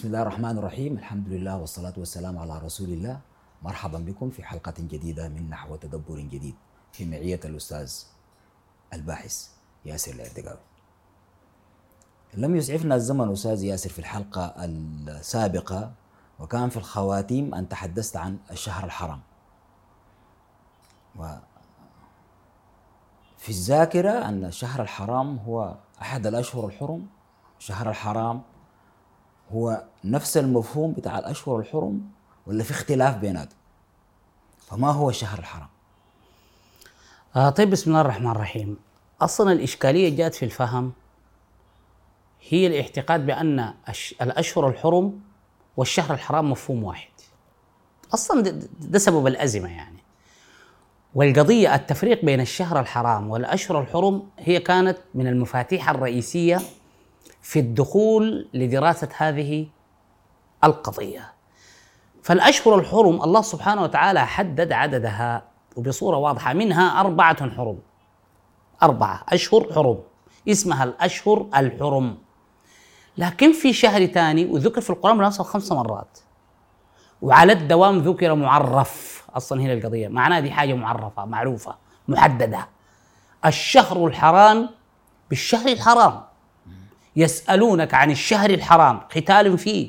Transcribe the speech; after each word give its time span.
بسم 0.00 0.08
الله 0.08 0.22
الرحمن 0.22 0.58
الرحيم 0.58 0.92
الحمد 0.96 1.28
لله 1.28 1.56
والصلاة 1.56 1.92
والسلام 1.96 2.38
على 2.38 2.58
رسول 2.58 2.88
الله 2.88 3.20
مرحبا 3.62 3.98
بكم 3.98 4.30
في 4.30 4.42
حلقة 4.42 4.74
جديدة 4.78 5.28
من 5.28 5.50
نحو 5.50 5.76
تدبر 5.76 6.20
جديد 6.20 6.54
في 6.92 7.04
معية 7.04 7.40
الأستاذ 7.44 7.92
الباحث 8.92 9.48
ياسر 9.84 10.12
الأردقاوي 10.12 10.60
لم 12.34 12.56
يسعفنا 12.56 12.94
الزمن 12.94 13.32
أستاذ 13.32 13.64
ياسر 13.64 13.90
في 13.90 13.98
الحلقة 13.98 14.54
السابقة 14.64 15.92
وكان 16.38 16.68
في 16.68 16.76
الخواتيم 16.76 17.54
أن 17.54 17.68
تحدثت 17.68 18.16
عن 18.16 18.38
الشهر 18.50 18.84
الحرام 18.84 19.20
و 21.16 21.34
في 23.38 23.48
الذاكرة 23.48 24.28
أن 24.28 24.44
الشهر 24.44 24.82
الحرام 24.82 25.38
هو 25.38 25.76
أحد 26.02 26.26
الأشهر 26.26 26.66
الحرم 26.66 27.06
شهر 27.58 27.90
الحرام 27.90 28.42
هو 29.52 29.84
نفس 30.04 30.36
المفهوم 30.36 30.92
بتاع 30.92 31.18
الأشهر 31.18 31.58
الحرم 31.58 32.00
ولا 32.46 32.62
في 32.64 32.70
اختلاف 32.70 33.16
بيناتهم؟ 33.16 33.58
فما 34.66 34.90
هو 34.90 35.10
الشهر 35.10 35.38
الحرام 35.38 35.68
آه 37.36 37.50
طيب 37.50 37.70
بسم 37.70 37.90
الله 37.90 38.00
الرحمن 38.00 38.30
الرحيم. 38.30 38.76
أصلا 39.20 39.52
الإشكالية 39.52 40.16
جات 40.16 40.34
في 40.34 40.44
الفهم. 40.44 40.92
هي 42.48 42.66
الاعتقاد 42.66 43.26
بأن 43.26 43.74
الش- 43.88 44.14
الأشهر 44.22 44.68
الحرم 44.68 45.20
والشهر 45.76 46.14
الحرام 46.14 46.50
مفهوم 46.50 46.84
واحد. 46.84 47.10
أصلا 48.14 48.40
ده, 48.80 48.98
سبب 48.98 49.26
الأزمة 49.26 49.68
يعني. 49.76 49.96
والقضية 51.14 51.74
التفريق 51.74 52.24
بين 52.24 52.40
الشهر 52.40 52.80
الحرام 52.80 53.30
والأشهر 53.30 53.80
الحرم 53.80 54.22
هي 54.38 54.60
كانت 54.60 54.98
من 55.14 55.26
المفاتيح 55.26 55.90
الرئيسية 55.90 56.60
في 57.42 57.58
الدخول 57.60 58.48
لدراسة 58.54 59.08
هذه 59.16 59.66
القضية. 60.64 61.32
فالأشهر 62.22 62.74
الحرم 62.78 63.22
الله 63.22 63.42
سبحانه 63.42 63.82
وتعالى 63.82 64.26
حدد 64.26 64.72
عددها 64.72 65.42
وبصورة 65.76 66.16
واضحة 66.16 66.52
منها 66.52 67.00
أربعة 67.00 67.50
حرم. 67.50 67.78
أربعة 68.82 69.24
أشهر 69.28 69.72
حرم. 69.74 69.98
اسمها 70.48 70.84
الأشهر 70.84 71.46
الحرم. 71.56 72.18
لكن 73.18 73.52
في 73.52 73.72
شهر 73.72 74.06
ثاني 74.06 74.46
وذكر 74.46 74.80
في 74.80 74.90
القرآن 74.90 75.18
بنفسه 75.18 75.44
خمس 75.44 75.72
مرات 75.72 76.18
وعلى 77.22 77.52
الدوام 77.52 77.98
ذكر 77.98 78.34
معرف. 78.34 79.26
أصلا 79.34 79.60
هنا 79.62 79.72
القضية 79.72 80.08
معناها 80.08 80.40
دي 80.40 80.50
حاجة 80.50 80.74
معرفة 80.74 81.24
معروفة 81.24 81.76
محددة. 82.08 82.68
الشهر 83.46 84.06
الحرام 84.06 84.68
بالشهر 85.30 85.68
الحرام 85.68 86.20
يسألونك 87.24 87.94
عن 87.94 88.10
الشهر 88.10 88.50
الحرام. 88.50 89.00
قتال 89.16 89.58
فيه. 89.58 89.88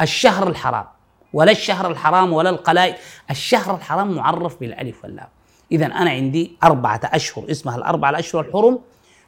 الشهر 0.00 0.48
الحرام. 0.48 0.84
ولا 1.32 1.52
الشهر 1.52 1.90
الحرام 1.90 2.32
ولا 2.32 2.50
القلائد. 2.50 2.94
الشهر 3.30 3.74
الحرام 3.76 4.12
معرف 4.14 4.60
بالألف 4.60 5.04
واللام. 5.04 5.28
إذا 5.72 5.86
أنا 5.86 6.10
عندي 6.10 6.56
أربعة 6.64 7.00
أشهر 7.04 7.50
اسمها 7.50 7.76
الأربعة 7.76 8.10
الأشهر 8.10 8.40
الحرم. 8.48 8.78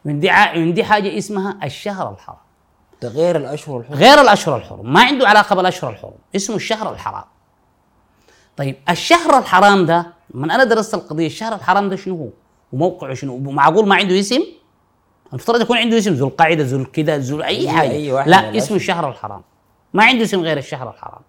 وعندي 0.05 0.31
ع- 0.31 0.49
عندي 0.51 0.85
حاجة 0.85 1.19
اسمها 1.19 1.59
الشهر 1.65 2.11
الحرام. 2.13 2.39
ده 3.03 3.09
غير 3.09 3.37
الأشهر 3.37 3.81
الحرم. 3.81 3.95
غير 3.99 4.21
الأشهر 4.21 4.57
الحرم. 4.57 4.93
ما 4.93 5.01
عنده 5.05 5.29
علاقة 5.29 5.57
بالأشهر 5.57 5.91
الحرم. 5.91 6.15
اسمه 6.37 6.57
الشهر 6.57 6.93
الحرام. 6.93 7.25
طيب 8.57 8.77
الشهر 8.91 9.39
الحرام 9.39 9.87
ده 9.87 10.07
من 10.35 10.51
أنا 10.51 10.65
درست 10.65 10.95
القضية 10.95 11.27
الشهر 11.27 11.55
الحرام 11.55 11.89
ده 11.89 11.97
شنو 11.97 12.17
هو؟ 12.17 12.29
وموقعه 12.73 13.15
شنو؟ 13.15 13.39
معقول 13.39 13.89
ما 13.89 13.95
عنده 13.95 14.21
اسم؟ 14.21 14.43
المفترض 15.33 15.61
يكون 15.61 15.79
عنده 15.79 15.99
اسم 15.99 16.13
ذو 16.13 16.29
القاعدة 16.29 16.65
ذو 16.65 16.79
الكذا 16.79 17.19
ذو 17.19 17.43
أي- 17.43 17.69
حاجة. 17.69 17.91
أي 17.91 18.13
واحد 18.13 18.29
لا. 18.29 18.57
اسمه 18.57 18.77
الشهر 18.77 19.09
الحرام. 19.09 19.43
ما 19.95 20.05
عنده 20.05 20.25
اسم 20.25 20.41
غير 20.41 20.59
الشهر 20.59 20.91
الحرام. 20.91 21.21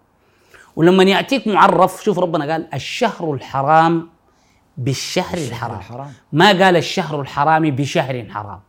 ولما 0.76 1.04
يأتيك 1.04 1.46
معرف 1.46 2.02
شوف 2.04 2.18
ربنا 2.18 2.52
قال 2.52 2.68
الشهر 2.74 3.32
الحرام 3.34 4.08
بالشهر 4.78 5.38
الحرام. 5.38 5.78
الحرام. 5.78 6.12
ما 6.32 6.46
قال 6.48 6.76
الشهر 6.76 7.20
الحرام 7.20 7.70
بشهر 7.70 8.26
حرام. 8.30 8.60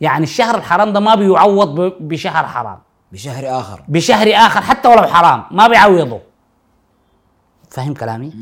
يعني 0.00 0.24
الشهر 0.24 0.54
الحرام 0.56 0.92
ده 0.92 1.00
ما 1.00 1.14
بيعوض 1.14 1.80
بشهر 2.00 2.46
حرام. 2.46 2.78
بشهر 3.12 3.60
آخر. 3.60 3.84
بشهر 3.88 4.32
آخر 4.34 4.60
حتى 4.60 4.88
ولو 4.88 5.02
حرام 5.02 5.44
ما 5.50 5.68
بيعوضه. 5.68 6.20
فاهم 7.70 7.94
كلامي؟ 7.94 8.32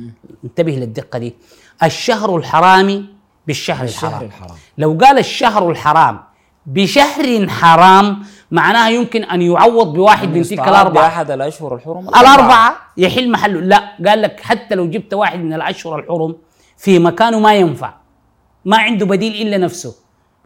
انتبه 0.44 0.72
للدقة 0.72 1.18
دي. 1.18 1.34
الشهر 1.82 2.36
الحرامي 2.36 3.06
بالشهر 3.46 3.80
بالشهر 3.80 4.10
الحرام. 4.10 4.24
الحرام. 4.26 4.58
لو 4.78 4.98
قال 5.04 5.18
الشهر 5.18 5.70
الحرام 5.70 6.20
بشهر 6.66 7.48
حرام 7.48 8.22
معناها 8.50 8.88
يمكن 8.88 9.24
أن 9.24 9.42
يعوض 9.42 9.92
بواحد 9.92 10.28
من 10.28 10.34
تلك 10.34 10.52
يستعاد 10.52 10.68
الأربعة. 10.68 11.04
بأحد 11.04 11.30
الأشهر 11.30 11.74
الحرم؟ 11.74 12.08
الأربعة 12.08 12.76
يحل 12.96 13.30
محله. 13.30 13.60
لا 13.60 13.96
قال 14.06 14.22
لك 14.22 14.40
حتى 14.40 14.74
لو 14.74 14.90
جبت 14.90 15.14
واحد 15.14 15.38
من 15.38 15.52
الأشهر 15.52 15.98
الحرم 15.98 16.36
في 16.76 16.98
مكانه 16.98 17.38
ما 17.38 17.54
ينفع. 17.54 17.94
ما 18.64 18.76
عنده 18.78 19.06
بديل 19.06 19.46
إلا 19.46 19.58
نفسه. 19.58 19.94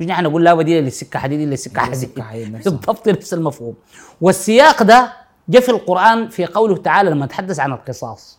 مش 0.01 0.07
نحن 0.07 0.25
نقول 0.25 0.45
لا 0.45 0.55
بديل 0.55 0.85
للسكة 0.85 1.19
حديد 1.19 1.41
إلا 1.41 1.53
السكه 1.53 1.81
حديد. 1.81 2.53
بالضبط 2.65 3.09
نفس 3.09 3.35
المفهوم. 3.35 3.75
والسياق 4.21 4.83
ده 4.83 5.13
جاء 5.49 5.63
في 5.63 5.69
القرآن 5.69 6.29
في 6.29 6.47
قوله 6.47 6.77
تعالى 6.77 7.11
لما 7.11 7.27
تحدث 7.27 7.61
عن 7.61 7.73
القصاص. 7.73 8.39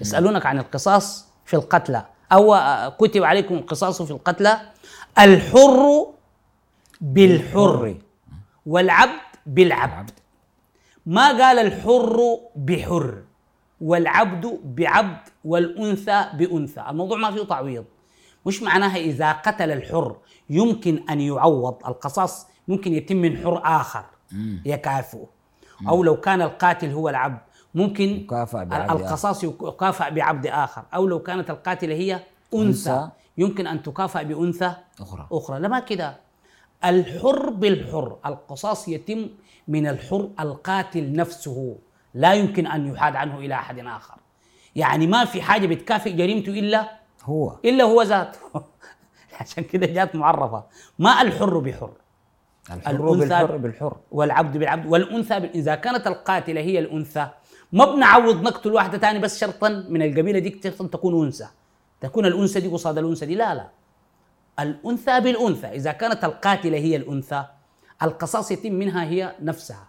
يسألونك 0.00 0.46
عن 0.46 0.58
القصاص 0.58 1.26
في 1.44 1.54
القتلى. 1.54 2.04
أو 2.32 2.56
كتب 3.00 3.24
عليكم 3.24 3.54
القصاص 3.54 4.02
في 4.02 4.10
القتلى. 4.10 4.60
الحر 5.18 6.06
بالحر 7.00 7.96
والعبد 8.66 9.20
بالعبد. 9.46 10.10
ما 11.06 11.28
قال 11.28 11.58
الحر 11.58 12.38
بحر 12.56 13.22
والعبد 13.80 14.60
بعبد 14.64 15.18
والأنثى 15.44 16.24
بأنثى. 16.34 16.84
الموضوع 16.88 17.18
ما 17.18 17.30
فيه 17.30 17.42
تعويض. 17.42 17.84
مش 18.46 18.62
معناها 18.62 18.96
إذا 18.96 19.32
قتل 19.32 19.70
الحر 19.70 20.16
يمكن 20.50 21.04
أن 21.10 21.20
يعوض 21.20 21.86
القصاص 21.86 22.46
ممكن 22.68 22.94
يتم 22.94 23.16
من 23.16 23.36
حر 23.36 23.62
آخر 23.64 24.04
يكافئه. 24.64 25.26
أو 25.88 26.02
لو 26.04 26.20
كان 26.20 26.42
القاتل 26.42 26.90
هو 26.90 27.08
العبد 27.08 27.40
ممكن 27.74 28.04
يكافأ 28.04 28.64
بعبد 28.64 28.90
القصاص 28.90 29.44
يكافأ 29.44 30.08
بعبد 30.08 30.46
آخر. 30.46 30.82
أو 30.94 31.06
لو 31.06 31.18
كانت 31.18 31.50
القاتلة 31.50 31.94
هي 31.94 32.20
أنثى. 32.54 33.08
يمكن 33.38 33.66
أن 33.66 33.82
تكافأ 33.82 34.22
بأنثى 34.22 34.72
أخرى. 35.00 35.28
أخرى. 35.32 35.60
لا 35.60 35.68
ما 35.68 35.80
كده؟ 35.80 36.27
الحر 36.84 37.50
بالحر. 37.50 38.16
القصاص 38.26 38.88
يتم 38.88 39.28
من 39.68 39.86
الحر 39.86 40.28
القاتل 40.40 41.12
نفسه. 41.12 41.76
لا 42.14 42.34
يمكن 42.34 42.66
أن 42.66 42.86
يحاد 42.86 43.16
عنه 43.16 43.38
إلى 43.38 43.54
أحد 43.54 43.78
آخر. 43.78 44.14
يعني 44.76 45.06
ما 45.06 45.24
في 45.24 45.42
حاجة 45.42 45.66
بتكافئ 45.66 46.12
جريمته 46.12 46.50
إلا 46.50 46.90
هو. 47.24 47.56
إلا 47.64 47.84
هو 47.84 48.02
ذاته. 48.02 48.38
عشان 49.40 49.64
كده 49.64 49.86
جات 49.86 50.14
معرفة. 50.16 50.64
ما 50.98 51.22
الحر 51.22 51.58
بحر؟ 51.58 51.90
الحر 52.70 52.90
الأنثى 52.90 53.28
بالحر 53.28 53.56
بالحر. 53.56 53.96
والعبد 54.10 54.56
بالعبد. 54.56 54.86
والأنثى 54.86 55.40
بال- 55.40 55.52
إذا 55.54 55.74
كانت 55.74 56.06
القاتلة 56.06 56.60
هي 56.60 56.78
الأنثى 56.78 57.28
ما 57.72 57.84
بنعوض 57.94 58.42
نقتل 58.42 58.72
واحدة 58.72 58.98
تاني 58.98 59.18
بس 59.18 59.40
شرطا؟ 59.40 59.68
من 59.88 60.02
القبيلة 60.02 60.38
دي 60.38 60.60
شرطا 60.64 60.86
تكون 60.86 61.24
أنثى. 61.24 61.46
تكون 62.00 62.26
الأنثى 62.26 62.60
دي 62.60 62.68
قصاد 62.68 62.98
الأنثى 62.98 63.26
دي. 63.26 63.34
لا 63.34 63.54
لا. 63.54 63.68
الأنثى 64.60 65.20
بالأنثى. 65.20 65.66
إذا 65.66 65.92
كانت 65.92 66.24
القاتلة 66.24 66.78
هي 66.78 66.96
الأنثى 66.96 67.44
القصاص 68.02 68.50
يتم 68.50 68.72
منها 68.72 69.04
هي 69.04 69.34
نفسها. 69.40 69.88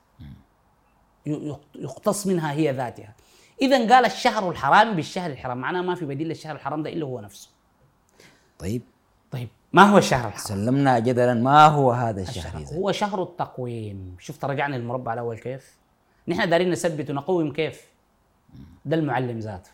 يقتص 1.75 2.27
منها 2.27 2.51
هي 2.51 2.71
ذاتها. 2.71 3.15
إذا 3.61 3.95
قال 3.95 4.05
الشهر 4.05 4.49
الحرام 4.49 4.95
بالشهر 4.95 5.31
الحرام. 5.31 5.57
معناه 5.57 5.81
ما 5.81 5.95
في 5.95 6.05
بديل 6.05 6.27
للشهر 6.27 6.55
الحرام 6.55 6.83
ده 6.83 6.89
إلا 6.89 7.05
هو 7.05 7.19
نفسه. 7.19 7.49
طيب. 8.59 8.81
طيب 9.31 9.49
ما 9.73 9.83
هو 9.83 9.97
الشهر 9.97 10.27
الحرام؟ 10.27 10.45
سلمنا 10.45 10.99
جدلا. 10.99 11.33
ما 11.33 11.65
هو 11.65 11.91
هذا 11.91 12.21
الشهر 12.21 12.61
إذا 12.61 12.77
هو 12.77 12.91
شهر 12.91 13.23
التقويم. 13.23 14.15
شفت 14.19 14.45
رجعنا 14.45 14.75
للمربع 14.75 15.13
الأول 15.13 15.37
كيف؟ 15.37 15.77
نحن 16.27 16.49
دارين 16.49 16.71
نثبت 16.71 17.09
ونقوم 17.09 17.53
كيف؟ 17.53 17.81
ده 18.85 18.95
المعلم 18.95 19.39
ذاته. 19.39 19.71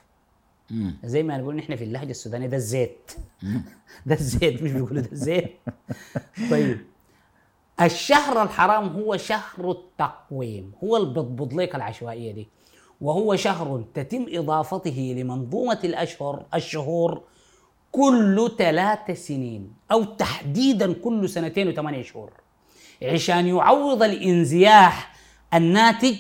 مم. 0.72 0.98
زي 1.04 1.24
ما 1.24 1.38
نقول 1.38 1.56
نحن 1.56 1.76
في 1.76 1.84
اللهجة 1.84 2.12
السودانية 2.12 2.48
ده 2.48 2.58
الزيت. 2.58 3.12
ده 4.06 4.16
الزيت 4.16 4.62
مش 4.64 4.72
بيقولوا 4.72 5.02
ده 5.02 5.12
الزيت. 5.12 5.52
طيب. 6.52 6.80
الشهر 7.82 8.44
الحرام 8.44 8.88
هو 8.88 9.18
شهر 9.18 9.72
التقويم 9.72 10.72
هو 10.84 10.98
اللي 10.98 11.14
بيضبط 11.14 11.54
لك 11.54 11.76
العشوائية 11.76 12.32
دي. 12.32 12.48
وهو 13.02 13.36
شهر 13.36 13.84
تتم 13.94 14.26
إضافته 14.30 15.16
لمنظومة 15.18 15.80
الأشهر 15.84 16.46
الشهور 16.54 17.22
كل 17.92 18.52
ثلاث 18.58 19.12
سنين 19.28 19.74
أو 19.92 20.04
تحديدا 20.04 20.94
كل 20.94 21.30
سنتين 21.30 21.68
وثمانية 21.68 22.02
شهور 22.04 22.32
عشان 23.04 23.48
يعوض 23.48 24.04
الإنزياح 24.04 25.16
الناتج 25.54 26.16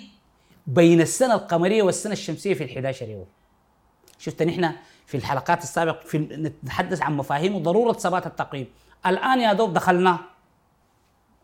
بين 0.68 1.01
السنة 1.01 1.33
القمرية 1.33 1.83
والسنة 1.83 2.13
الشمسية 2.13 2.53
في 2.53 2.63
ال 2.63 2.69
11 2.69 3.09
يوم. 3.09 3.25
شفت 4.25 4.44
نحن 4.44 4.72
في 5.06 5.18
الحلقات 5.18 5.63
السابقة 5.63 6.06
في 6.06 6.18
نتحدث 6.18 7.01
عن 7.01 7.18
مفاهيم 7.18 7.56
وضرورة 7.56 7.94
ثبات 7.94 8.27
التقويم. 8.27 8.68
الآن 9.06 9.39
يا 9.39 9.54
دوب 9.54 9.74
دخلنا 9.74 10.19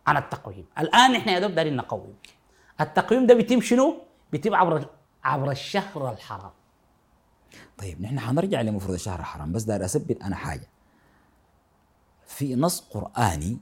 عن 0.07 0.17
التقويم. 0.17 0.65
الآن 0.79 1.11
نحن 1.11 1.29
يا 1.29 1.39
دوب 1.39 1.51
دارين 1.51 1.75
نقوم. 1.75 2.13
التقويم 2.81 3.27
ده 3.27 3.33
بيتم 3.33 3.61
شنو؟ 3.61 3.97
بيتم 4.31 4.55
عبر 4.55 4.85
عبر 5.23 5.51
الشهر 5.51 6.11
الحرام. 6.11 6.51
طيب 7.77 8.01
نحن 8.01 8.19
حنرجع 8.19 8.61
لمفروض 8.61 8.93
الشهر 8.93 9.19
الحرام 9.19 9.51
بس 9.51 9.63
داير 9.63 9.85
أثبت 9.85 10.21
أنا 10.23 10.35
حاجة. 10.35 10.67
في 12.27 12.55
نص 12.55 12.81
قرآني 12.81 13.57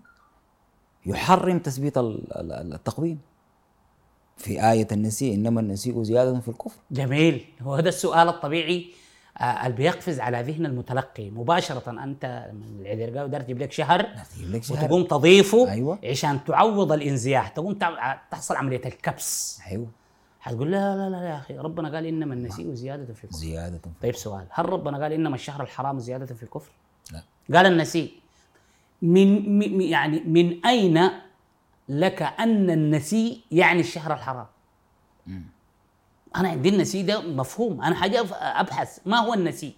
يحرم 1.06 1.60
تثبيت 1.60 1.98
ال- 1.98 2.34
ال- 2.34 2.74
التقويم. 2.74 3.20
في 4.38 4.72
آية 4.72 4.88
النسيء 4.92 5.36
إنما 5.36 5.62
النسيء 5.62 6.04
زيادة 6.04 6.40
في 6.40 6.48
الكفر. 6.48 6.80
جميل. 6.92 7.46
هو 7.62 7.76
هذا 7.76 7.90
السؤال 7.90 8.30
الطبيعي 8.30 8.94
اللي 9.42 9.78
بيقفز 9.78 10.20
على 10.20 10.42
ذهن 10.42 10.66
المتلقي. 10.66 11.30
مباشرة 11.30 12.04
أنت 12.04 12.50
من 12.54 12.82
العذرقاوي 12.86 13.30
دار 13.30 13.42
تجيب 13.42 13.60
لك 13.60 13.72
شهر. 13.72 14.06
وتقوم 14.72 15.04
تضيفه 15.04 15.72
أيوة. 15.72 16.00
عشان 16.04 16.44
تعوض 16.44 16.92
الإنزياح. 16.92 17.48
تقوم 17.48 17.74
تحصل 18.32 18.56
عملية 18.56 18.82
الكبس. 18.86 19.60
أيوه. 19.68 19.88
حتقول 20.40 20.72
لا 20.72 20.96
لا 20.96 21.10
لا 21.10 21.24
يا 21.30 21.38
أخي 21.38 21.58
ربنا 21.58 21.96
قال 21.96 22.06
إنما 22.06 22.34
النسيء 22.34 22.74
زيادة 22.74 23.14
في 23.14 23.24
الكفر. 23.24 23.38
زيادة 23.38 23.78
في 23.78 23.90
طيب 24.02 24.16
سؤال. 24.16 24.46
هل 24.50 24.70
ربنا 24.70 25.04
قال 25.04 25.14
إنما 25.14 25.36
الشهر 25.36 25.64
الحرام 25.64 26.00
زيادة 26.00 26.26
في 26.36 26.44
الكفر؟ 26.44 26.72
لا. 27.12 27.24
قال 27.58 27.66
النسيء. 27.66 28.12
من 29.02 29.60
من- 29.60 29.82
يعني 29.82 30.20
من 30.20 30.66
أين 30.66 31.10
لك 31.90 32.22
أن 32.22 32.70
النسيء 32.70 33.40
يعني 33.52 33.80
الشهر 33.80 34.14
الحرام؟ 34.14 34.46
أنا 36.36 36.50
عندي 36.50 36.70
النسيء 36.70 37.06
ده 37.06 37.22
مفهوم. 37.22 37.82
أنا 37.82 37.96
حاجة 37.96 38.24
أف- 38.24 38.34
أبحث. 38.42 38.98
ما 39.06 39.18
هو 39.18 39.34
النسيء 39.34 39.74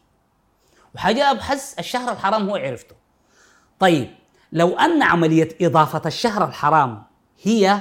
وحاجة 0.95 1.31
أبحث 1.31 1.79
الشهر 1.79 2.11
الحرام 2.11 2.49
هو 2.49 2.55
عرفته. 2.55 2.95
طيب 3.79 4.09
لو 4.51 4.77
أن 4.77 5.01
عملية 5.03 5.49
إضافة 5.61 6.01
الشهر 6.05 6.45
الحرام 6.47 7.03
هي 7.43 7.79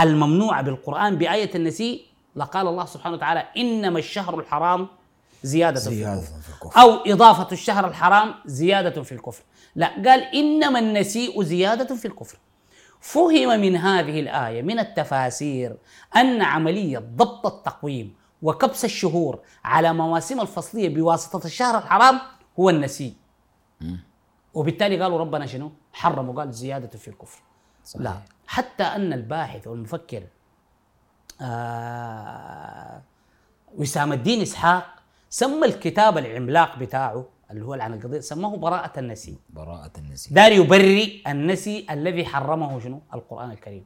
الممنوعة 0.00 0.62
بالقرآن 0.62 1.16
بآية 1.16 1.54
النسيء 1.54 2.06
لقال 2.36 2.66
الله 2.66 2.84
سبحانه 2.84 3.14
وتعالى 3.16 3.44
إنما 3.56 3.98
الشهر 3.98 4.38
الحرام 4.40 4.88
زيادة, 5.42 5.80
في 5.80 5.90
زيادة 5.90 6.20
الكفر 6.20 6.40
في 6.40 6.48
الكفر. 6.48 6.80
أو 6.80 6.90
إضافة 6.94 7.48
الشهر 7.52 7.86
الحرام 7.88 8.34
زيادة 8.46 9.02
في 9.02 9.12
الكفر. 9.12 9.42
لا 9.76 9.86
قال 9.86 10.20
إنما 10.22 10.78
النسيء 10.78 11.42
زيادة 11.42 11.94
في 11.96 12.04
الكفر. 12.04 12.38
فهم 13.00 13.60
من 13.60 13.76
هذه 13.76 14.20
الآية 14.20 14.62
من 14.62 14.78
التفاسير 14.78 15.76
أن 16.16 16.42
عملية 16.42 16.98
ضبط 16.98 17.46
التقويم 17.46 18.14
وكبس 18.42 18.84
الشهور 18.84 19.40
على 19.64 19.92
مواسم 19.92 20.40
الفصلية 20.40 20.94
بواسطة 20.94 21.46
الشهر 21.46 21.78
الحرام 21.78 22.20
هو 22.58 22.70
النسيء 22.70 23.14
وبالتالي 24.54 25.02
قالوا 25.02 25.18
ربنا 25.18 25.46
شنو؟ 25.46 25.72
حرم 25.92 26.28
وقال 26.28 26.52
زيادة 26.52 26.98
في 26.98 27.08
الكفر. 27.08 27.40
صحيح. 27.84 28.02
لا 28.02 28.14
حتى 28.46 28.82
أن 28.82 29.12
الباحث 29.12 29.66
والمفكر 29.66 30.22
آه 31.40 33.02
وسام 33.76 34.12
الدين 34.12 34.42
إسحاق 34.42 34.94
سمى 35.30 35.66
الكتاب 35.66 36.18
العملاق 36.18 36.78
بتاعه 36.78 37.24
اللي 37.50 37.64
هو 37.64 37.74
عن 37.74 37.94
القضية 37.94 38.20
سماه 38.20 38.56
براءة 38.56 39.00
النسي. 39.00 39.38
براءة 39.50 39.92
النسيء 39.98 40.34
دار 40.34 40.52
يبرئ 40.52 41.30
النسي 41.30 41.86
الذي 41.90 42.24
حرمه 42.24 42.80
شنو؟ 42.80 43.00
القرآن 43.14 43.50
الكريم. 43.50 43.84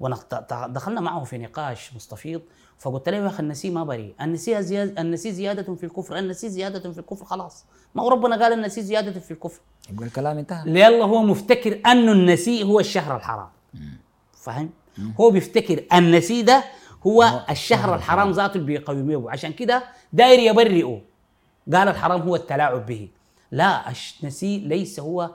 ودخلنا 0.00 1.00
معه 1.00 1.24
في 1.24 1.38
نقاش 1.38 1.94
مستفيض 1.94 2.40
فقلت 2.78 3.08
له 3.08 3.16
يا 3.16 3.26
أخي 3.26 3.42
النسي 3.42 3.70
ما 3.70 3.84
بريء. 3.84 4.14
النسي 4.20 4.62
زيادة 4.62 5.02
النسي 5.02 5.32
زيادة 5.32 5.74
في 5.74 5.84
الكفر 5.84 6.18
النسي 6.18 6.48
زيادة 6.48 6.92
في 6.92 6.98
الكفر 6.98 7.24
خلاص. 7.24 7.64
ما 7.94 8.02
هو 8.02 8.08
ربنا 8.08 8.42
قال 8.42 8.52
النسي 8.52 8.82
زيادة 8.82 9.20
في 9.20 9.30
الكفر. 9.30 9.60
يبقى 9.90 10.06
الكلام 10.06 10.38
انتهى. 10.38 10.70
ليلا 10.70 11.04
هو 11.04 11.22
مفتكر 11.22 11.80
أن 11.86 12.08
النسي 12.08 12.62
هو 12.62 12.80
الشهر 12.80 13.16
الحرام. 13.16 13.48
فاهم 14.32 14.70
هو 15.20 15.30
بيفتكر 15.30 15.84
النسي 15.92 16.42
ده 16.42 16.64
هو 17.06 17.44
الشهر 17.50 17.94
الحرام. 17.94 18.30
ذاته 18.30 18.56
اللي 18.56 18.66
بيقومه. 19.02 19.30
عشان 19.30 19.52
كده 19.52 19.84
داير 20.12 20.38
يبرئه. 20.38 21.00
قال 21.74 21.88
الحرام 21.88 22.20
هو 22.20 22.36
التلاعب 22.36 22.86
به 22.86 23.08
لا 23.50 23.92
النسي 24.22 24.58
ليس 24.58 25.00
هو 25.00 25.30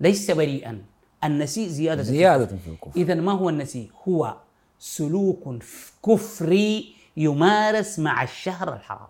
ليس 0.00 0.30
بريئا 0.30 0.82
النسي 1.24 1.68
زيادة 1.68 2.02
زيادة 2.02 2.46
في 2.46 2.70
الكفر 2.70 3.00
إذا 3.00 3.14
ما 3.14 3.32
هو 3.32 3.48
النسي؟ 3.48 3.90
هو 4.08 4.36
سلوك 4.78 5.62
كفري 6.06 6.94
يمارس 7.16 7.98
مع 7.98 8.22
الشهر 8.22 8.74
الحرام. 8.74 9.08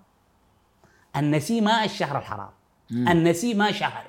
النسي 1.16 1.60
ما 1.60 1.84
الشهر 1.84 2.18
الحرام. 2.18 2.50
النسي 2.90 3.54
ما 3.54 3.72
شهر. 3.72 4.04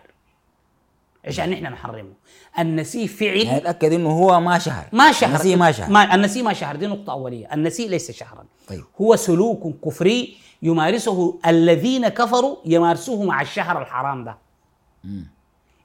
عشان 1.28 1.54
إحنا 1.54 1.70
نحرمه. 1.70 2.14
النسي 2.60 3.08
فعل 3.08 3.38
يعني 3.38 3.58
اتاكد 3.58 3.94
إنه 3.94 4.10
هو 4.10 4.40
ما 4.40 4.60
شهر 4.60 4.90
ما 4.94 5.12
شهر 5.12 5.30
النسيء 5.30 5.58
ما 5.58 5.72
شهر 5.72 5.92
ما 5.92 6.16
النسي 6.16 6.42
ما 6.42 6.54
شهر 6.54 6.76
دي 6.76 6.88
نقطة 6.88 7.14
أولية، 7.14 7.54
النسي 7.54 7.88
ليس 7.88 8.12
شهرا. 8.12 8.46
طيب. 8.68 8.84
هو 9.02 9.16
سلوك 9.16 9.86
كفري 9.86 10.38
يمارسه 10.66 11.40
الذين 11.46 12.08
كفروا 12.08 12.56
يمارسوه 12.66 13.24
مع 13.24 13.42
الشهر 13.42 13.82
الحرام 13.82 14.24
ده. 14.24 14.38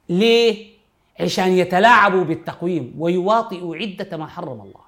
ليه؟ 0.08 0.70
عشان 1.20 1.48
يتلاعبوا 1.52 2.24
بالتقويم 2.24 2.94
ويواطئوا 2.98 3.76
عدة 3.76 4.16
ما 4.16 4.26
حرم 4.26 4.60
الله. 4.60 4.84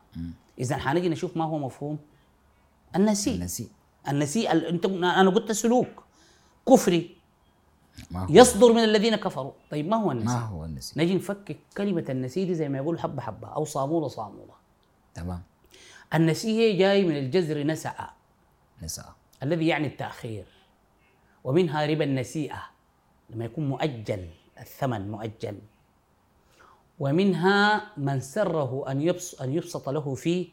إذا 0.58 0.76
حنجي 0.76 1.08
نشوف 1.08 1.36
ما 1.36 1.44
هو 1.44 1.58
مفهوم 1.58 1.98
النسي. 2.96 3.34
النسيء 3.34 3.68
النسي 4.08 4.52
ال- 4.52 4.66
أنت 4.66 4.86
أنا 4.86 5.30
قلت 5.30 5.52
سلوك 5.52 5.88
كفري 6.68 7.16
ما 8.10 8.20
هو 8.24 8.26
يصدر 8.30 8.72
من 8.72 8.84
الذين 8.84 9.16
كفروا، 9.16 9.52
طيب 9.70 9.88
ما 9.88 9.96
هو 9.96 10.12
النسي؟ 10.12 10.26
ما 10.26 10.40
هو 10.40 10.64
النسيء 10.64 11.02
نجي 11.02 11.14
نفكك 11.14 11.58
كلمة 11.76 12.04
النسي 12.08 12.44
دي 12.44 12.54
زي 12.54 12.68
ما 12.68 12.78
يقول 12.78 13.00
حبة 13.00 13.22
حبة 13.22 13.48
أو 13.48 13.64
صامولة 13.64 14.08
صامولة. 14.08 14.54
تمام 15.14 15.42
النسي 16.14 16.58
هي 16.58 16.76
جاي 16.76 17.04
من 17.04 17.16
الجذر 17.16 17.62
نسأ 17.62 17.94
نساء 18.82 19.12
الذي 19.42 19.66
يعني 19.66 19.86
التأخير. 19.86 20.44
ومنها 21.44 21.86
ربا 21.86 22.04
النسيئة 22.04 22.62
لما 23.30 23.44
يكون 23.44 23.68
مؤجل 23.68 24.28
الثمن 24.60 25.10
مؤجل. 25.10 25.58
ومنها 26.98 27.90
من 27.96 28.20
سره 28.20 28.90
أن 28.90 29.02
يبس 29.02 29.40
أن 29.40 29.52
يبسط 29.52 29.88
له 29.88 30.14
في 30.14 30.48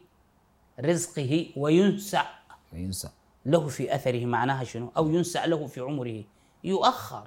رزقه 0.80 1.46
وينسع 1.56 2.24
وينسى 2.72 3.08
له 3.46 3.68
في 3.68 3.94
أثره 3.94 4.24
معناها 4.24 4.64
شنو؟ 4.64 4.92
أو 4.96 5.10
ينسع 5.10 5.44
له 5.44 5.66
في 5.66 5.80
عمره. 5.80 6.24
يؤخر. 6.64 7.26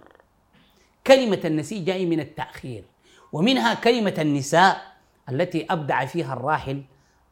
كلمة 1.08 1.42
النسي 1.46 1.80
جاي 1.80 2.06
من 2.06 2.20
التأخير. 2.20 2.84
ومنها 3.32 3.74
كلمة 3.74 4.14
النساء 4.18 4.94
التي 5.30 5.66
أبدع 5.70 6.06
فيها 6.06 6.34
الراحل 6.34 6.84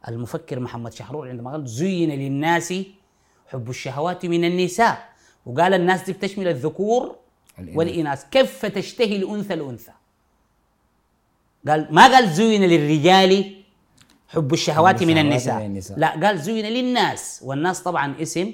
المفكر 0.08 0.60
محمد 0.60 0.94
شحرور 0.94 1.29
عندما 1.29 1.51
قال 1.51 1.67
زين 1.67 2.10
للناس 2.10 2.74
حب 3.51 3.70
الشهوات 3.70 4.25
من 4.25 4.46
النساء 4.46 5.10
وقال 5.46 5.74
الناس 5.74 6.01
دي 6.03 6.13
بتشمل 6.13 6.48
الذكور 6.48 7.15
والإناث. 7.58 7.77
والإناث 7.77 8.24
كيف 8.31 8.65
تشتهي 8.65 9.15
الأنثى 9.15 9.53
الأنثى 9.53 9.91
قال 11.67 11.88
ما 11.91 12.08
قال 12.08 12.29
زين 12.29 12.63
للرجال 12.63 13.55
حب 14.27 14.53
الشهوات 14.53 15.03
من 15.03 15.17
النساء. 15.17 15.65
النساء. 15.65 16.00
لا 16.00 16.08
قال 16.08 16.39
زين 16.39 16.65
للناس 16.65 17.41
والناس 17.46 17.79
طبعا 17.81 18.15
اسم 18.22 18.53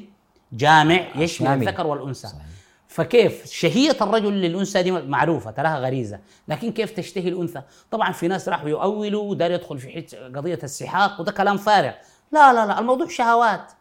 جامع 0.53 1.07
يشمل 1.15 1.47
شامل. 1.47 1.67
الذكر 1.67 1.87
والأنثى 1.87 2.27
صحيح. 2.27 2.41
فكيف 2.87 3.45
شهية 3.45 3.97
الرجل 4.01 4.33
للأنثى 4.33 4.83
دي 4.83 4.91
معروفة 4.91 5.51
تراها 5.51 5.79
غريزة 5.79 6.19
لكن 6.47 6.71
كيف 6.71 6.91
تشتهي 6.91 7.29
الأنثى 7.29 7.61
طبعا 7.91 8.11
في 8.11 8.27
ناس 8.27 8.49
راحوا 8.49 8.69
يؤولوا 8.69 9.23
ودار 9.23 9.51
يدخل 9.51 9.79
في 9.79 10.01
قضية 10.35 10.59
السحاق 10.63 11.21
وده 11.21 11.31
كلام 11.31 11.57
فارغ 11.57 11.91
لا 12.31 12.53
لا 12.53 12.65
لا 12.65 12.79
الموضوع 12.79 13.07
شهوات 13.07 13.71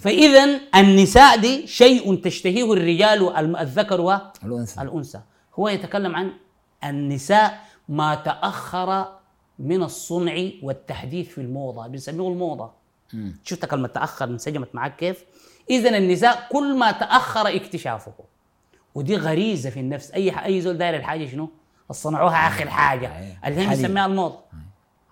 فإذا 0.00 0.60
النساء 0.74 1.36
دي 1.40 1.66
شيء 1.66 2.14
تشتهيه 2.14 2.72
الرجال 2.72 3.36
الذكر 3.56 4.00
الأنثى. 4.44 4.80
والأنثى 4.80 5.20
هو 5.58 5.68
يتكلم 5.68 6.16
عن 6.16 6.32
النساء 6.84 7.60
ما 7.88 8.14
تأخر 8.14 9.12
من 9.58 9.82
الصنع 9.82 10.48
والتحديث 10.62 11.28
في 11.28 11.40
الموضة 11.40 11.86
بنسميه 11.86 12.28
الموضة. 12.28 12.70
شفت 13.44 13.64
كلمة 13.64 13.88
تأخر 13.88 14.24
انسجمت 14.24 14.74
معك 14.74 14.96
كيف؟ 14.96 15.24
إذا 15.70 15.98
النساء 15.98 16.46
كل 16.52 16.78
ما 16.78 16.92
تأخر 16.92 17.56
اكتشافه. 17.56 18.12
ودي 18.94 19.16
غريزة 19.16 19.70
في 19.70 19.80
النفس. 19.80 20.10
أي 20.10 20.32
ح- 20.32 20.44
أي 20.44 20.60
زول 20.60 20.78
داير 20.78 20.96
الحاجة 20.96 21.26
شنو؟ 21.26 21.48
صنعوها 21.92 22.36
آخر 22.48 22.68
حاجة 22.70 23.16
أيوة. 23.18 23.36
اللي 23.46 23.60
هي 23.60 23.66
حديث. 23.66 23.80
بنسميها 23.80 24.06
الموضة. 24.06 24.38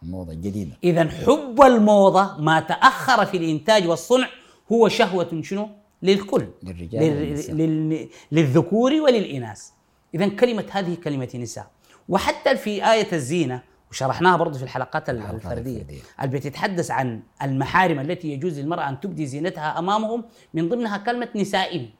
الموضة 0.02 0.32
الجديدة. 0.32 0.72
إذا 0.84 1.08
حب 1.08 1.62
الموضة 1.62 2.36
ما 2.38 2.60
تأخر 2.60 3.26
في 3.26 3.36
الإنتاج 3.36 3.86
والصنع 3.88 4.28
هو 4.72 4.88
شهوة 4.88 5.42
شنو؟ 5.42 5.68
للكل. 6.02 6.46
للرجال 6.62 7.02
لل... 7.02 7.90
لل... 7.90 8.08
للذكور 8.32 8.92
وللإناث. 8.92 9.68
إذا 10.14 10.28
كلمة 10.28 10.64
هذه 10.70 10.94
كلمة 10.94 11.28
نساء. 11.34 11.70
وحتى 12.08 12.56
في 12.56 12.92
آية 12.92 13.12
الزينة 13.12 13.62
وشرحناها 13.90 14.36
برضو 14.36 14.58
في 14.58 14.64
الحلقات 14.64 15.10
ال- 15.10 15.16
الحلقات 15.16 15.44
الفردية. 15.44 15.86
اللي 16.22 16.38
بتتحدث 16.38 16.90
عن 16.90 17.22
المحارم 17.42 18.00
التي 18.00 18.28
يجوز 18.28 18.60
للمرأة 18.60 18.88
أن 18.88 19.00
تبدي 19.00 19.26
زينتها 19.26 19.78
أمامهم 19.78 20.24
من 20.54 20.68
ضمنها 20.68 20.96
كلمة 20.96 21.28
نسائهم. 21.34 21.90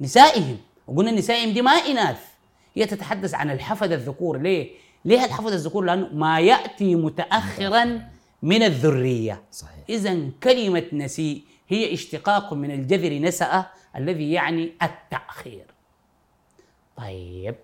نسائهم. 0.00 0.56
وقلنا 0.88 1.10
نسائهم 1.10 1.52
دي 1.52 1.62
ما 1.62 1.70
إناث. 1.70 2.20
هي 2.74 2.86
تتحدث 2.86 3.34
عن 3.34 3.50
الحفظ 3.50 3.92
الذكور. 3.92 4.38
ليه؟ 4.38 4.70
ليه 5.04 5.24
الحفظ 5.24 5.52
الذكور؟ 5.52 5.84
لأنه 5.84 6.08
ما 6.12 6.40
يأتي 6.40 6.94
متأخرا 6.94 8.00
من 8.42 8.62
الذرية. 8.62 9.42
صحيح. 9.52 9.84
إذا 9.88 10.18
كلمة 10.42 10.84
نسيء 10.92 11.42
هي 11.70 11.94
اشتقاق 11.94 12.52
من 12.52 12.70
الجذر 12.70 13.18
نسأ 13.18 13.66
الذي 13.96 14.32
يعني 14.32 14.72
التأخير. 14.82 15.66
طيب. 16.96 17.56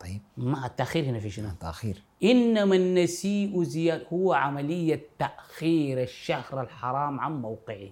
طيب. 0.00 0.20
ما 0.36 0.66
التأخير 0.66 1.04
هنا 1.04 1.18
في 1.18 1.30
شنو؟ 1.30 1.48
تاخير 1.60 2.02
إنما 2.22 2.76
النسيء 2.76 3.62
زيادة 3.62 4.06
هو 4.12 4.32
عملية 4.32 5.02
تأخير 5.18 6.02
الشهر 6.02 6.60
الحرام 6.60 7.20
عن 7.20 7.42
موقعه. 7.42 7.90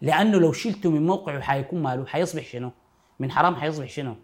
لأنه 0.00 0.38
لو 0.38 0.52
شلته 0.52 0.90
من 0.90 1.06
موقعه 1.06 1.40
حيكون 1.40 1.82
ماله 1.82 2.06
حيصبح 2.06 2.44
شنو؟ 2.44 2.70
من 3.20 3.30
حرام 3.30 3.54
حيصبح 3.54 3.88
شنو؟ 3.88 4.14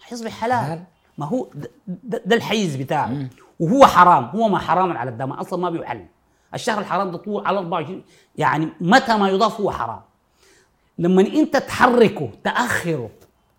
حيصبح 0.00 0.40
حلال. 0.40 0.64
حلال. 0.64 0.84
ما 1.18 1.26
هو 1.26 1.50
ده, 1.54 1.70
ده, 1.86 2.22
ده 2.26 2.36
الحيز 2.36 2.76
بتاعه. 2.76 3.28
وهو 3.60 3.86
حرام 3.86 4.24
هو 4.24 4.48
ما 4.48 4.58
حرام 4.58 4.96
على 4.96 5.10
الدم 5.10 5.32
أصلا 5.32 5.58
ما 5.58 5.70
بيحل. 5.70 6.06
الشهر 6.54 6.78
الحرام 6.80 7.10
ده 7.10 7.18
طول 7.18 7.46
على 7.46 7.58
24 7.58 8.02
يعني 8.36 8.68
متى 8.80 9.16
ما 9.16 9.28
يضاف 9.28 9.60
هو 9.60 9.70
حرام. 9.70 10.00
لما 10.98 11.22
أنت 11.22 11.56
تحركه 11.56 12.30
تأخره 12.44 13.10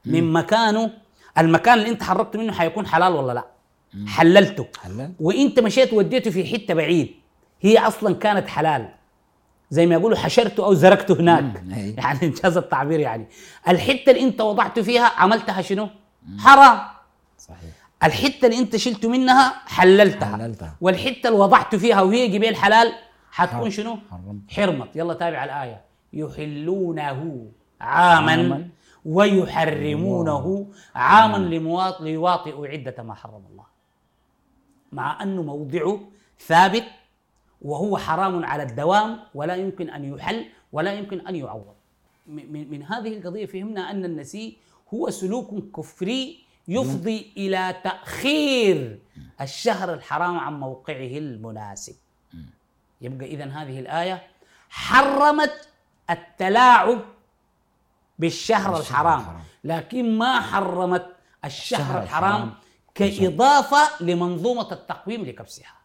من 0.05 0.33
مكانه 0.33 0.91
المكان 1.37 1.79
اللي 1.79 1.89
أنت 1.89 2.03
حركته 2.03 2.39
منه 2.39 2.53
حيكون 2.53 2.87
حلال 2.87 3.13
ولا 3.13 3.33
لا؟ 3.33 3.45
حللته. 4.07 4.67
حلال. 4.83 5.13
وأنت 5.19 5.59
مشيت 5.59 5.93
وديته 5.93 6.31
في 6.31 6.45
حتة 6.45 6.73
بعيد. 6.73 7.15
هي 7.61 7.77
أصلا 7.79 8.15
كانت 8.15 8.47
حلال. 8.47 8.89
زي 9.69 9.85
ما 9.85 9.95
يقولوا 9.95 10.17
حشرته 10.17 10.65
أو 10.65 10.73
زرقته 10.73 11.19
هناك. 11.19 11.63
يعني 11.97 12.19
انجاز 12.23 12.57
التعبير 12.57 12.99
يعني. 12.99 13.27
الحتة 13.67 14.09
اللي 14.09 14.21
أنت 14.21 14.41
وضعته 14.41 14.81
فيها 14.81 15.05
عملتها 15.17 15.61
شنو؟ 15.61 15.89
حرام. 16.39 16.79
صحيح. 17.37 17.82
الحتة 18.03 18.45
اللي 18.45 18.59
انت 18.59 18.75
شلته 18.75 19.09
منها 19.09 19.53
حللتها 19.65 20.37
حللتها. 20.37 20.75
والحتة 20.81 21.27
اللي 21.27 21.39
وضعته 21.39 21.77
فيها 21.77 22.01
وهي 22.01 22.27
جبال 22.27 22.55
حلال 22.55 22.93
حتكون. 23.31 23.69
شنو؟ 23.69 23.97
حرمت. 24.11 24.51
حرمت 24.51 24.95
يلا 24.95 25.13
تابع 25.13 25.43
الآية 25.43 25.81
يحلونه 26.13 27.47
عاما. 27.81 28.69
ويحرمونه 29.05 30.67
عاما 30.95 31.37
لمواط- 31.37 32.01
ليواطئوا 32.01 32.67
عدة 32.67 33.03
ما 33.03 33.13
حرم 33.13 33.43
الله 33.51 33.65
مع 34.91 35.23
أنه 35.23 35.41
موضعه 35.43 35.99
ثابت 36.39 36.83
وهو 37.61 37.97
حرام 37.97 38.45
على 38.45 38.63
الدوام 38.63 39.19
ولا 39.35 39.55
يمكن 39.55 39.89
أن 39.89 40.13
يحل 40.13 40.45
ولا 40.71 40.93
يمكن 40.93 41.27
أن 41.27 41.35
يعوض 41.35 41.73
من, 42.27 42.71
من 42.71 42.83
هذه 42.83 43.17
القضية 43.17 43.45
فهمنا 43.45 43.91
أن 43.91 44.05
النسيء 44.05 44.57
هو 44.93 45.09
سلوك 45.09 45.75
كفري 45.77 46.42
يفضي 46.67 47.33
إلى 47.37 47.81
تأخير 47.83 48.99
الشهر 49.41 49.93
الحرام 49.93 50.37
عن 50.37 50.59
موقعه 50.59 51.17
المناسب. 51.17 51.95
يبقى 53.01 53.25
اذا 53.25 53.45
هذه 53.45 53.79
الآية 53.79 54.27
حرمت 54.69 55.69
التلاعب 56.09 56.99
بالشهر 58.19 58.79
الحرام. 58.79 59.19
الحرام. 59.19 59.43
لكن 59.63 60.17
ما 60.17 60.41
حرمت 60.41 61.15
الشهر 61.45 62.03
الحرام. 62.03 62.53
كإضافة 62.95 64.03
لمنظومة 64.03 64.71
التقويم 64.71 65.25
لكبسها. 65.25 65.75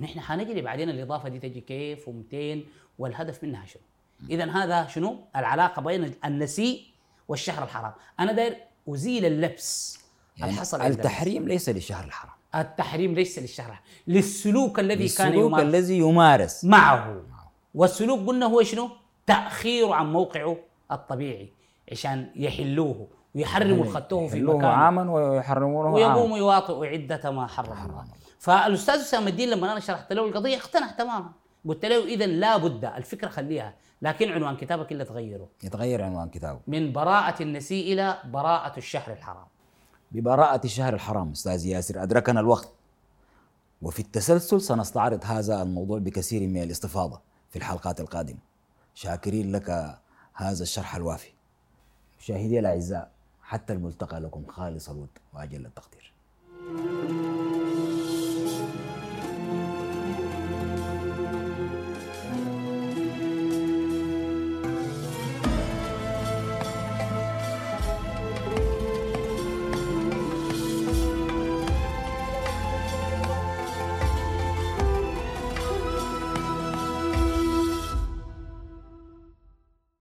ونحن 0.00 0.20
حنجري 0.20 0.60
بعدين 0.60 0.90
الإضافة 0.90 1.28
دي 1.28 1.38
تجي 1.38 1.60
كيف 1.60 2.10
و200 2.10 2.58
والهدف 2.98 3.44
منها 3.44 3.66
شنو. 3.66 3.82
إذا 4.30 4.50
هذا 4.50 4.86
شنو؟ 4.86 5.24
العلاقة 5.36 5.82
بين 5.82 6.14
النسيء 6.24 6.86
والشهر 7.28 7.64
الحرام. 7.64 7.92
أنا 8.20 8.32
داير 8.32 8.56
أزيل 8.88 9.24
اللبس 9.24 9.98
يعني 10.36 10.52
الحصل 10.52 10.80
عند 10.80 10.92
التحريم 10.92 11.48
ليس 11.48 11.68
للشهر 11.68 12.04
الحرام. 12.04 12.32
التحريم 12.54 13.14
ليس 13.14 13.38
للشهر 13.38 13.66
الحرام. 13.66 13.84
للسلوك 14.06 14.80
الذي 14.80 15.08
كان 15.08 15.26
السلوك 15.26 15.52
يمارس. 15.52 15.62
الذي 15.62 15.98
يمارس. 15.98 16.64
معه. 16.64 17.22
والسلوك 17.74 18.28
قلنا 18.28 18.46
هو 18.46 18.62
شنو؟ 18.62 18.90
تأخير 19.26 19.92
عن 19.92 20.12
موقعه 20.12 20.56
الطبيعي 20.92 21.52
عشان 21.92 22.30
يحلوه 22.36 23.06
ويحرموا 23.34 23.84
الخطوه 23.84 24.28
في 24.28 24.36
يحلوه 24.36 24.56
مكانه. 24.56 24.72
عاما 24.72 25.12
ويحرمونه 25.12 25.88
عاما. 25.88 26.14
ويقوم 26.14 26.36
يواطئ 26.36 26.86
عدة 26.86 27.30
ما 27.30 27.46
حرم 27.46 27.90
الله 27.90 28.04
فالأستاذ 28.38 28.94
أسامة 28.94 29.28
الدين 29.28 29.50
لما 29.50 29.72
أنا 29.72 29.80
شرحت 29.80 30.12
له 30.12 30.24
القضية 30.24 30.56
اقتنع 30.56 30.90
تماما. 30.90 31.30
قلت 31.68 31.84
له 31.84 32.04
إذا 32.04 32.26
لا 32.26 32.56
بد 32.56 32.84
الفكرة 32.84 33.28
خليها 33.28 33.74
لكن 34.02 34.32
عنوان 34.32 34.56
كتابك 34.56 34.92
إلا 34.92 35.04
تغيره. 35.04 35.48
يتغير 35.62 36.02
عنوان 36.02 36.28
كتابه. 36.28 36.60
من 36.66 36.92
براءة 36.92 37.42
النسيء 37.42 37.92
إلى 37.92 38.18
براءة 38.24 38.78
الشهر 38.78 39.12
الحرام. 39.12 39.46
ببراءة 40.12 40.60
الشهر 40.64 40.94
الحرام 40.94 41.30
أستاذ 41.30 41.66
ياسر 41.66 42.02
أدركنا 42.02 42.40
الوقت. 42.40 42.72
وفي 43.82 44.00
التسلسل 44.00 44.60
سنستعرض 44.60 45.24
هذا 45.24 45.62
الموضوع 45.62 45.98
بكثير 45.98 46.48
من 46.48 46.62
الاستفاضة 46.62 47.20
في 47.50 47.56
الحلقات 47.56 48.00
القادمة. 48.00 48.38
شاكرين 48.94 49.52
لك 49.52 49.98
هذا 50.34 50.62
الشرح 50.62 50.96
الوافي. 50.96 51.30
مشاهدي 52.20 52.58
الأعزاء 52.58 53.10
حتى 53.42 53.72
الملتقى 53.72 54.20
لكم 54.20 54.46
خالص 54.46 54.88
الود 54.88 55.08
وأجل 55.34 55.66
التقدير. 55.66 56.12